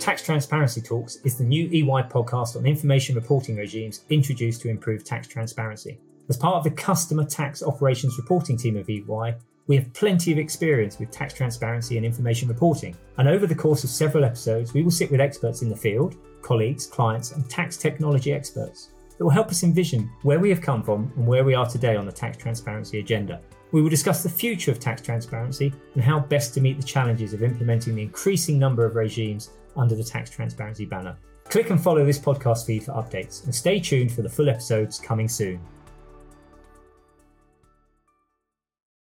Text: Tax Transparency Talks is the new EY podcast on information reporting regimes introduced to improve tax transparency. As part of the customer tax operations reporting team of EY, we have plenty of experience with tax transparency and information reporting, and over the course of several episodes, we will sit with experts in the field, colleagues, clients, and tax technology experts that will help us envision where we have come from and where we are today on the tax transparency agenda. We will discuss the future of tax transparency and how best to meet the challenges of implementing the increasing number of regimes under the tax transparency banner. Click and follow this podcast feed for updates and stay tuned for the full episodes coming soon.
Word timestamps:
Tax 0.00 0.22
Transparency 0.24 0.80
Talks 0.80 1.16
is 1.24 1.38
the 1.38 1.44
new 1.44 1.66
EY 1.66 2.02
podcast 2.08 2.56
on 2.56 2.66
information 2.66 3.14
reporting 3.14 3.56
regimes 3.56 4.02
introduced 4.10 4.60
to 4.62 4.68
improve 4.68 5.04
tax 5.04 5.28
transparency. 5.28 6.00
As 6.28 6.36
part 6.36 6.56
of 6.56 6.64
the 6.64 6.70
customer 6.70 7.24
tax 7.24 7.62
operations 7.62 8.18
reporting 8.18 8.56
team 8.56 8.76
of 8.76 8.90
EY, 8.90 9.36
we 9.68 9.76
have 9.76 9.92
plenty 9.92 10.32
of 10.32 10.38
experience 10.38 10.98
with 10.98 11.12
tax 11.12 11.32
transparency 11.32 11.96
and 11.96 12.04
information 12.04 12.48
reporting, 12.48 12.96
and 13.18 13.28
over 13.28 13.46
the 13.46 13.54
course 13.54 13.84
of 13.84 13.90
several 13.90 14.24
episodes, 14.24 14.74
we 14.74 14.82
will 14.82 14.90
sit 14.90 15.12
with 15.12 15.20
experts 15.20 15.62
in 15.62 15.68
the 15.68 15.76
field, 15.76 16.16
colleagues, 16.42 16.86
clients, 16.86 17.30
and 17.30 17.48
tax 17.48 17.76
technology 17.76 18.32
experts 18.32 18.90
that 19.16 19.22
will 19.22 19.30
help 19.30 19.48
us 19.48 19.62
envision 19.62 20.10
where 20.22 20.40
we 20.40 20.50
have 20.50 20.60
come 20.60 20.82
from 20.82 21.12
and 21.16 21.24
where 21.24 21.44
we 21.44 21.54
are 21.54 21.68
today 21.68 21.94
on 21.94 22.06
the 22.06 22.12
tax 22.12 22.36
transparency 22.36 22.98
agenda. 22.98 23.40
We 23.72 23.80
will 23.80 23.88
discuss 23.88 24.22
the 24.22 24.28
future 24.28 24.70
of 24.70 24.78
tax 24.78 25.00
transparency 25.00 25.72
and 25.94 26.02
how 26.04 26.20
best 26.20 26.52
to 26.54 26.60
meet 26.60 26.76
the 26.76 26.86
challenges 26.86 27.32
of 27.32 27.42
implementing 27.42 27.94
the 27.94 28.02
increasing 28.02 28.58
number 28.58 28.84
of 28.84 28.96
regimes 28.96 29.50
under 29.76 29.94
the 29.94 30.04
tax 30.04 30.30
transparency 30.30 30.84
banner. 30.84 31.16
Click 31.44 31.70
and 31.70 31.82
follow 31.82 32.04
this 32.04 32.18
podcast 32.18 32.66
feed 32.66 32.84
for 32.84 32.92
updates 32.92 33.44
and 33.44 33.54
stay 33.54 33.80
tuned 33.80 34.12
for 34.12 34.20
the 34.20 34.28
full 34.28 34.50
episodes 34.50 35.00
coming 35.00 35.26
soon. 35.26 35.58